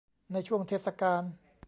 [0.31, 1.21] ในช่วงเทศกาล